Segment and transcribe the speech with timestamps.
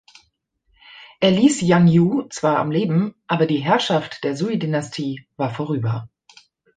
[1.19, 6.09] Er ließ Yang You zwar am Leben, aber die Herrschaft der Sui-Dynastie war vorüber.